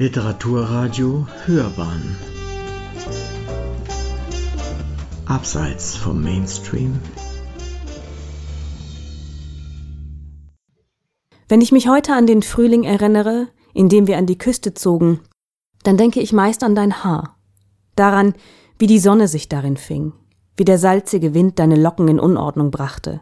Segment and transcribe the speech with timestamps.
[0.00, 2.16] Literaturradio Hörbahn.
[5.26, 7.00] Abseits vom Mainstream.
[11.48, 15.18] Wenn ich mich heute an den Frühling erinnere, in dem wir an die Küste zogen,
[15.82, 17.36] dann denke ich meist an dein Haar,
[17.96, 18.34] daran,
[18.78, 20.12] wie die Sonne sich darin fing,
[20.56, 23.20] wie der salzige Wind deine Locken in Unordnung brachte,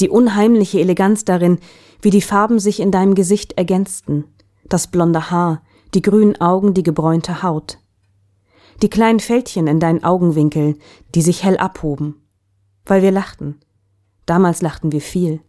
[0.00, 1.60] die unheimliche Eleganz darin,
[2.02, 4.24] wie die Farben sich in deinem Gesicht ergänzten,
[4.68, 5.62] das blonde Haar,
[5.96, 7.78] die grünen Augen, die gebräunte Haut.
[8.82, 10.76] Die kleinen Fältchen in deinen Augenwinkeln,
[11.14, 12.16] die sich hell abhoben.
[12.84, 13.58] Weil wir lachten.
[14.26, 15.40] Damals lachten wir viel.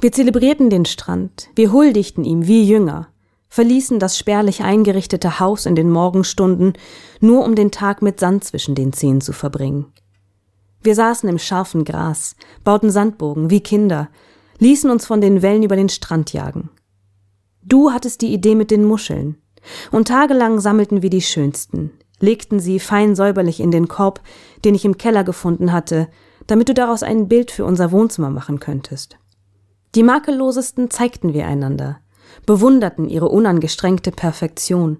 [0.00, 3.08] Wir zelebrierten den Strand, wir huldigten ihm wie Jünger,
[3.50, 6.72] verließen das spärlich eingerichtete Haus in den Morgenstunden,
[7.20, 9.92] nur um den Tag mit Sand zwischen den Zehen zu verbringen.
[10.82, 14.08] Wir saßen im scharfen Gras, bauten Sandbogen wie Kinder,
[14.60, 16.70] ließen uns von den Wellen über den Strand jagen.
[17.66, 19.36] Du hattest die Idee mit den Muscheln.
[19.90, 21.90] Und tagelang sammelten wir die schönsten,
[22.20, 24.20] legten sie fein säuberlich in den Korb,
[24.64, 26.08] den ich im Keller gefunden hatte,
[26.46, 29.16] damit du daraus ein Bild für unser Wohnzimmer machen könntest.
[29.94, 32.00] Die makellosesten zeigten wir einander,
[32.44, 34.98] bewunderten ihre unangestrengte Perfektion.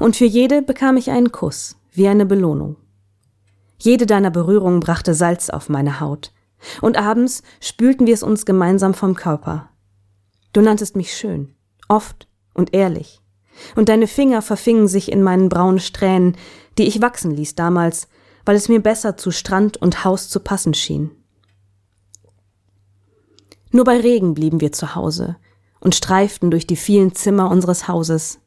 [0.00, 2.76] Und für jede bekam ich einen Kuss, wie eine Belohnung.
[3.78, 6.32] Jede deiner Berührungen brachte Salz auf meine Haut.
[6.80, 9.68] Und abends spülten wir es uns gemeinsam vom Körper.
[10.52, 11.54] Du nanntest mich schön
[11.92, 13.20] oft und ehrlich.
[13.76, 16.36] Und deine Finger verfingen sich in meinen braunen Strähnen,
[16.78, 18.08] die ich wachsen ließ damals,
[18.44, 21.10] weil es mir besser zu Strand und Haus zu passen schien.
[23.70, 25.36] Nur bei Regen blieben wir zu Hause
[25.80, 28.38] und streiften durch die vielen Zimmer unseres Hauses.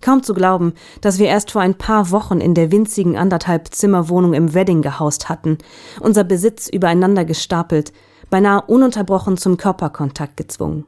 [0.00, 4.32] Kaum zu glauben, dass wir erst vor ein paar Wochen in der winzigen anderthalb Zimmerwohnung
[4.34, 5.58] im Wedding gehaust hatten,
[6.00, 7.92] unser Besitz übereinander gestapelt,
[8.30, 10.84] beinahe ununterbrochen zum Körperkontakt gezwungen.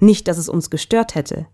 [0.00, 1.46] Nicht, dass es uns gestört hätte,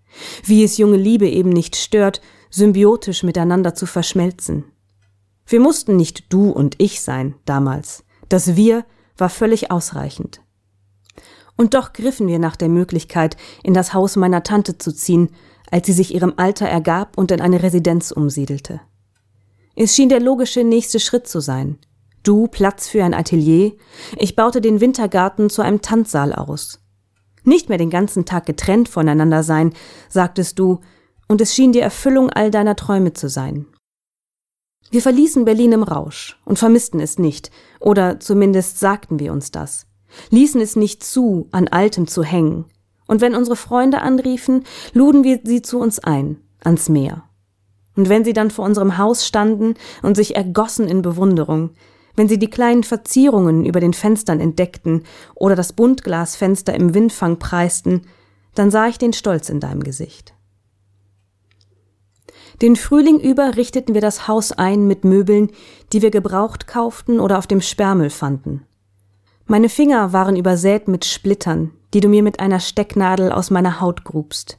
[0.45, 2.21] wie es junge Liebe eben nicht stört,
[2.51, 4.65] symbiotisch miteinander zu verschmelzen.
[5.47, 8.05] Wir mussten nicht du und ich sein damals.
[8.29, 8.85] Das Wir
[9.17, 10.41] war völlig ausreichend.
[11.57, 15.31] Und doch griffen wir nach der Möglichkeit, in das Haus meiner Tante zu ziehen,
[15.71, 18.81] als sie sich ihrem Alter ergab und in eine Residenz umsiedelte.
[19.77, 21.79] Es schien der logische nächste Schritt zu sein.
[22.23, 23.73] Du Platz für ein Atelier,
[24.17, 26.84] ich baute den Wintergarten zu einem Tanzsaal aus
[27.47, 29.73] nicht mehr den ganzen Tag getrennt voneinander sein,
[30.09, 30.81] sagtest du,
[31.29, 33.67] und es schien die Erfüllung all deiner Träume zu sein.
[34.91, 37.51] Wir verließen Berlin im Rausch und vermissten es nicht,
[37.81, 39.87] oder zumindest sagten wir uns das,
[40.31, 42.67] ließen es nicht zu, an Altem zu hängen,
[43.07, 47.25] und wenn unsere Freunde anriefen, luden wir sie zu uns ein, ans Meer.
[47.97, 51.71] Und wenn sie dann vor unserem Haus standen und sich ergossen in Bewunderung,
[52.17, 55.05] wenn sie die kleinen Verzierungen über den Fenstern entdeckten
[55.35, 58.03] oder das Buntglasfenster im Windfang preisten,
[58.55, 60.35] dann sah ich den Stolz in deinem Gesicht.
[62.63, 65.51] Den Frühling über richteten wir das Haus ein mit Möbeln,
[65.93, 68.65] die wir gebraucht kauften oder auf dem Sperrmüll fanden.
[69.47, 74.05] Meine Finger waren übersät mit Splittern, die du mir mit einer Stecknadel aus meiner Haut
[74.05, 74.59] grubst.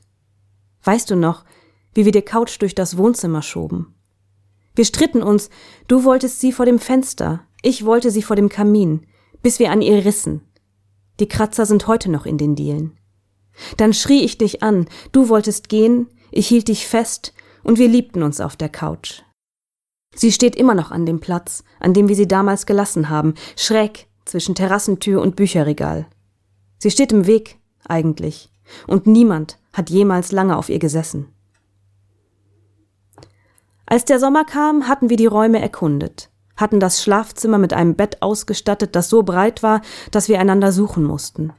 [0.84, 1.46] Weißt du noch,
[1.94, 3.95] wie wir die Couch durch das Wohnzimmer schoben?
[4.76, 5.50] Wir stritten uns,
[5.88, 9.08] du wolltest sie vor dem Fenster, ich wollte sie vor dem Kamin,
[9.42, 10.42] bis wir an ihr rissen.
[11.20, 12.98] Die Kratzer sind heute noch in den Dielen.
[13.78, 17.34] Dann schrie ich dich an, du wolltest gehen, ich hielt dich fest,
[17.64, 19.22] und wir liebten uns auf der Couch.
[20.14, 24.08] Sie steht immer noch an dem Platz, an dem wir sie damals gelassen haben, schräg
[24.26, 26.08] zwischen Terrassentür und Bücherregal.
[26.78, 28.50] Sie steht im Weg, eigentlich,
[28.88, 31.35] und niemand hat jemals lange auf ihr gesessen.
[33.86, 38.22] Als der Sommer kam, hatten wir die Räume erkundet, hatten das Schlafzimmer mit einem Bett
[38.22, 39.82] ausgestattet, das so breit war,
[40.12, 41.54] dass wir einander suchen mussten.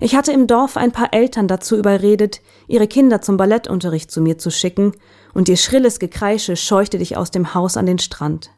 [0.00, 4.38] Ich hatte im Dorf ein paar Eltern dazu überredet, ihre Kinder zum Ballettunterricht zu mir
[4.38, 4.92] zu schicken,
[5.34, 8.50] und ihr schrilles Gekreische scheuchte dich aus dem Haus an den Strand.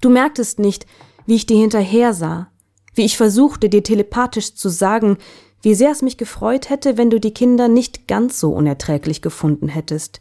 [0.00, 0.86] Du merktest nicht,
[1.26, 2.48] wie ich dir hinterher sah,
[2.94, 5.18] wie ich versuchte, dir telepathisch zu sagen,
[5.60, 9.68] wie sehr es mich gefreut hätte, wenn du die Kinder nicht ganz so unerträglich gefunden
[9.68, 10.20] hättest,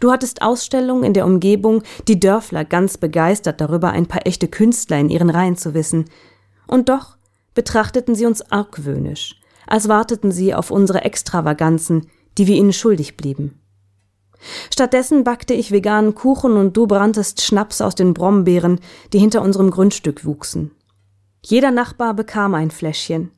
[0.00, 4.98] Du hattest Ausstellungen in der Umgebung, die Dörfler ganz begeistert darüber, ein paar echte Künstler
[4.98, 6.06] in ihren Reihen zu wissen.
[6.66, 7.18] Und doch
[7.54, 12.06] betrachteten sie uns argwöhnisch, als warteten sie auf unsere Extravaganzen,
[12.38, 13.60] die wir ihnen schuldig blieben.
[14.72, 18.80] Stattdessen backte ich veganen Kuchen und du branntest Schnaps aus den Brombeeren,
[19.12, 20.70] die hinter unserem Grundstück wuchsen.
[21.44, 23.32] Jeder Nachbar bekam ein Fläschchen.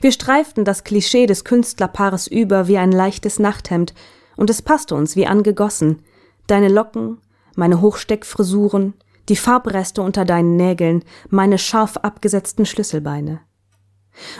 [0.00, 3.94] Wir streiften das Klischee des Künstlerpaares über wie ein leichtes Nachthemd,
[4.36, 6.02] und es passte uns wie angegossen.
[6.46, 7.18] Deine Locken,
[7.56, 8.94] meine Hochsteckfrisuren,
[9.28, 13.40] die Farbreste unter deinen Nägeln, meine scharf abgesetzten Schlüsselbeine.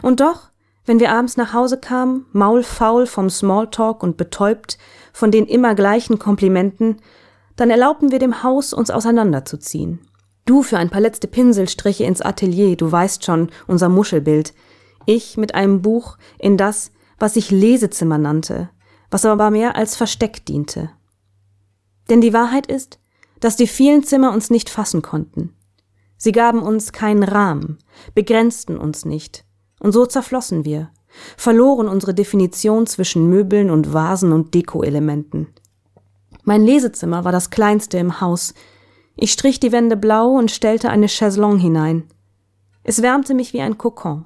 [0.02, 0.50] Und doch
[0.86, 4.78] Wenn wir abends nach Hause kamen, maulfaul vom Smalltalk und betäubt
[5.12, 6.98] von den immer gleichen Komplimenten,
[7.56, 10.00] dann erlaubten wir dem Haus, uns auseinanderzuziehen.
[10.44, 14.52] Du für ein paar letzte Pinselstriche ins Atelier, du weißt schon, unser Muschelbild.
[15.06, 18.68] Ich mit einem Buch in das, was ich Lesezimmer nannte,
[19.14, 20.90] was aber mehr als Versteck diente.
[22.10, 22.98] Denn die Wahrheit ist,
[23.38, 25.54] dass die vielen Zimmer uns nicht fassen konnten.
[26.16, 27.78] Sie gaben uns keinen Rahmen,
[28.16, 29.44] begrenzten uns nicht,
[29.78, 30.90] und so zerflossen wir,
[31.36, 35.46] verloren unsere Definition zwischen Möbeln und Vasen und Dekoelementen.
[36.42, 38.52] Mein Lesezimmer war das kleinste im Haus.
[39.14, 42.08] Ich strich die Wände blau und stellte eine Chaiselongue hinein.
[42.82, 44.24] Es wärmte mich wie ein Kokon.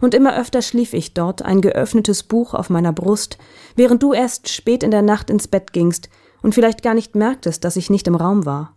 [0.00, 3.38] Und immer öfter schlief ich dort, ein geöffnetes Buch auf meiner Brust,
[3.74, 6.08] während du erst spät in der Nacht ins Bett gingst
[6.42, 8.74] und vielleicht gar nicht merktest, dass ich nicht im Raum war.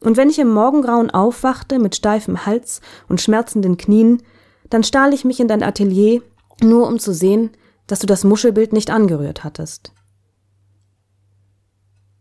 [0.00, 4.22] Und wenn ich im Morgengrauen aufwachte mit steifem Hals und schmerzenden Knien,
[4.68, 6.22] dann stahl ich mich in dein Atelier,
[6.62, 7.50] nur um zu sehen,
[7.86, 9.92] dass du das Muschelbild nicht angerührt hattest.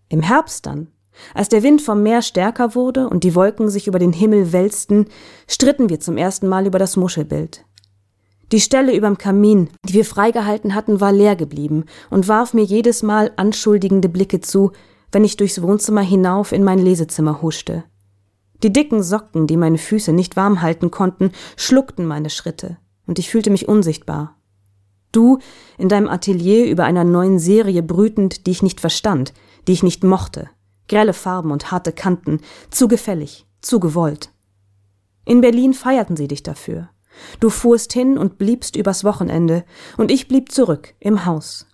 [0.09, 0.88] Im Herbst dann,
[1.33, 5.07] als der Wind vom Meer stärker wurde und die Wolken sich über den Himmel wälzten,
[5.47, 7.65] stritten wir zum ersten Mal über das Muschelbild.
[8.53, 13.01] Die Stelle überm Kamin, die wir freigehalten hatten, war leer geblieben und warf mir jedes
[13.01, 14.73] Mal anschuldigende Blicke zu,
[15.11, 17.83] wenn ich durchs Wohnzimmer hinauf in mein Lesezimmer huschte.
[18.61, 22.77] Die dicken Socken, die meine Füße nicht warm halten konnten, schluckten meine Schritte,
[23.07, 24.35] und ich fühlte mich unsichtbar.
[25.11, 25.39] Du
[25.79, 29.33] in deinem Atelier über einer neuen Serie brütend, die ich nicht verstand,
[29.67, 30.47] die ich nicht mochte.
[30.88, 32.39] Grelle Farben und harte Kanten,
[32.69, 34.29] zu gefällig, zu gewollt.
[35.25, 36.89] In Berlin feierten sie dich dafür.
[37.39, 39.63] Du fuhrst hin und bliebst übers Wochenende,
[39.98, 41.68] und ich blieb zurück im Haus,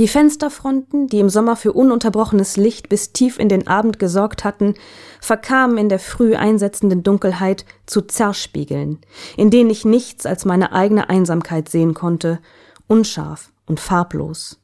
[0.00, 4.72] die Fensterfronten, die im Sommer für ununterbrochenes Licht bis tief in den Abend gesorgt hatten,
[5.20, 9.00] verkamen in der früh einsetzenden Dunkelheit zu Zerspiegeln,
[9.36, 12.40] in denen ich nichts als meine eigene Einsamkeit sehen konnte,
[12.86, 14.58] unscharf und farblos.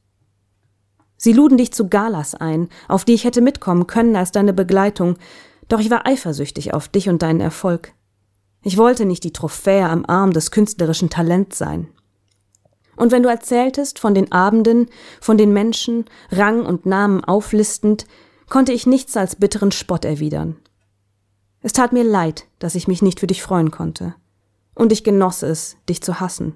[1.18, 5.18] Sie luden dich zu Galas ein, auf die ich hätte mitkommen können als deine Begleitung,
[5.68, 7.92] doch ich war eifersüchtig auf dich und deinen Erfolg.
[8.62, 11.88] Ich wollte nicht die Trophäe am Arm des künstlerischen Talents sein.
[12.96, 14.88] Und wenn du erzähltest von den Abenden,
[15.20, 18.06] von den Menschen, Rang und Namen auflistend,
[18.48, 20.56] konnte ich nichts als bitteren Spott erwidern.
[21.60, 24.14] Es tat mir leid, dass ich mich nicht für dich freuen konnte.
[24.74, 26.54] Und ich genoss es, dich zu hassen.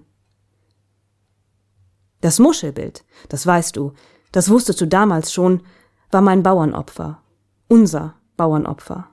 [2.20, 3.92] Das Muschelbild, das weißt du,
[4.32, 5.62] das wusstest du damals schon,
[6.10, 7.22] war mein Bauernopfer.
[7.68, 9.09] Unser Bauernopfer.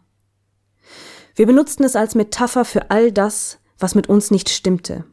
[1.38, 5.06] Wir benutzten es als Metapher für all das, was mit uns nicht stimmte,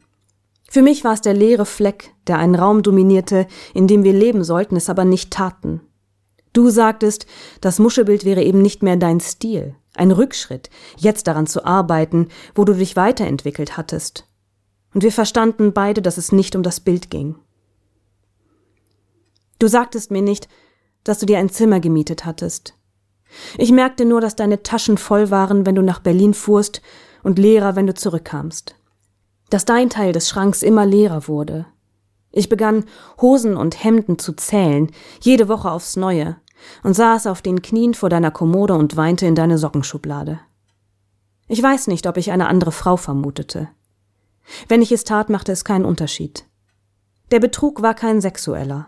[0.75, 4.43] für mich war es der leere Fleck, der einen Raum dominierte, in dem wir leben
[4.43, 5.79] sollten, es aber nicht taten.
[6.51, 7.27] Du sagtest,
[7.61, 12.65] das Muschelbild wäre eben nicht mehr dein Stil, ein Rückschritt, jetzt daran zu arbeiten, wo
[12.65, 14.27] du dich weiterentwickelt hattest.
[14.93, 17.35] Und wir verstanden beide, dass es nicht um das Bild ging.
[19.59, 20.49] Du sagtest mir nicht,
[21.03, 22.74] dass du dir ein Zimmer gemietet hattest.
[23.57, 26.81] Ich merkte nur, dass deine Taschen voll waren, wenn du nach Berlin fuhrst
[27.23, 28.75] und leerer, wenn du zurückkamst
[29.49, 31.65] dass dein Teil des Schranks immer leerer wurde.
[32.31, 32.85] Ich begann,
[33.21, 34.91] Hosen und Hemden zu zählen,
[35.21, 36.37] jede Woche aufs Neue,
[36.83, 40.39] und saß auf den Knien vor deiner Kommode und weinte in deine Sockenschublade.
[41.47, 43.69] Ich weiß nicht, ob ich eine andere Frau vermutete.
[44.67, 46.45] Wenn ich es tat, machte es keinen Unterschied.
[47.31, 48.87] Der Betrug war kein sexueller.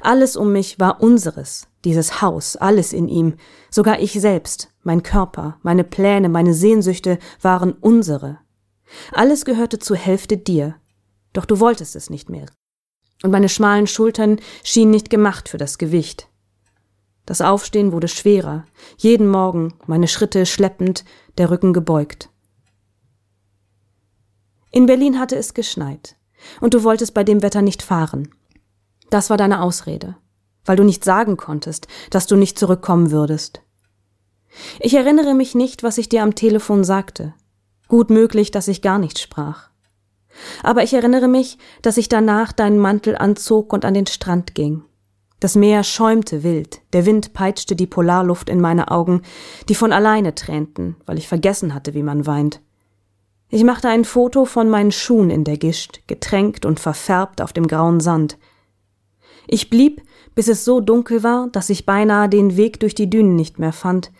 [0.00, 3.34] Alles um mich war unseres, dieses Haus, alles in ihm,
[3.70, 8.38] sogar ich selbst, mein Körper, meine Pläne, meine Sehnsüchte waren unsere.
[9.12, 10.76] Alles gehörte zur Hälfte dir,
[11.32, 12.46] doch du wolltest es nicht mehr.
[13.22, 16.28] Und meine schmalen Schultern schienen nicht gemacht für das Gewicht.
[17.26, 18.66] Das Aufstehen wurde schwerer,
[18.98, 21.04] jeden Morgen, meine Schritte schleppend,
[21.38, 22.28] der Rücken gebeugt.
[24.70, 26.16] In Berlin hatte es geschneit,
[26.60, 28.28] und du wolltest bei dem Wetter nicht fahren.
[29.10, 30.16] Das war deine Ausrede,
[30.64, 33.62] weil du nicht sagen konntest, dass du nicht zurückkommen würdest.
[34.80, 37.34] Ich erinnere mich nicht, was ich dir am Telefon sagte.
[37.88, 39.70] Gut möglich, dass ich gar nicht sprach.
[40.62, 44.82] Aber ich erinnere mich, dass ich danach deinen Mantel anzog und an den Strand ging.
[45.40, 49.22] Das Meer schäumte wild, der Wind peitschte die Polarluft in meine Augen,
[49.68, 52.60] die von alleine tränten, weil ich vergessen hatte, wie man weint.
[53.50, 57.66] Ich machte ein Foto von meinen Schuhen in der Gischt, getränkt und verfärbt auf dem
[57.66, 58.38] grauen Sand.
[59.46, 60.02] Ich blieb,
[60.34, 63.72] bis es so dunkel war, dass ich beinahe den Weg durch die Dünen nicht mehr
[63.72, 64.10] fand,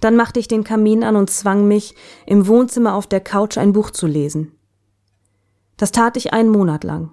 [0.00, 1.94] dann machte ich den Kamin an und zwang mich,
[2.26, 4.52] im Wohnzimmer auf der Couch ein Buch zu lesen.
[5.76, 7.10] Das tat ich einen Monat lang.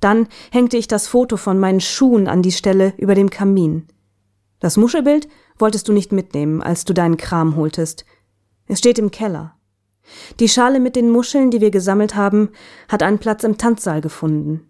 [0.00, 3.86] Dann hängte ich das Foto von meinen Schuhen an die Stelle über dem Kamin.
[4.58, 8.04] Das Muschelbild wolltest du nicht mitnehmen, als du deinen Kram holtest.
[8.66, 9.54] Es steht im Keller.
[10.40, 12.50] Die Schale mit den Muscheln, die wir gesammelt haben,
[12.88, 14.69] hat einen Platz im Tanzsaal gefunden.